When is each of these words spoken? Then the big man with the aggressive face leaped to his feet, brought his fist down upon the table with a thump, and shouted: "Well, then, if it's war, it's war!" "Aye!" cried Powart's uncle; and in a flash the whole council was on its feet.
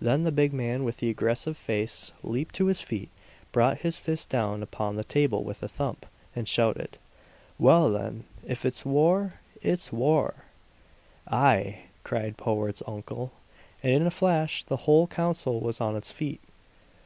Then 0.00 0.24
the 0.24 0.32
big 0.32 0.54
man 0.54 0.82
with 0.82 0.96
the 0.96 1.10
aggressive 1.10 1.54
face 1.54 2.12
leaped 2.22 2.54
to 2.54 2.68
his 2.68 2.80
feet, 2.80 3.10
brought 3.52 3.80
his 3.82 3.98
fist 3.98 4.30
down 4.30 4.62
upon 4.62 4.96
the 4.96 5.04
table 5.04 5.44
with 5.44 5.62
a 5.62 5.68
thump, 5.68 6.06
and 6.34 6.48
shouted: 6.48 6.96
"Well, 7.58 7.90
then, 7.90 8.24
if 8.46 8.64
it's 8.64 8.86
war, 8.86 9.34
it's 9.60 9.92
war!" 9.92 10.44
"Aye!" 11.30 11.80
cried 12.02 12.38
Powart's 12.38 12.82
uncle; 12.86 13.32
and 13.82 13.92
in 13.92 14.06
a 14.06 14.10
flash 14.10 14.64
the 14.64 14.78
whole 14.88 15.06
council 15.06 15.60
was 15.60 15.82
on 15.82 15.96
its 15.96 16.10
feet. 16.12 16.40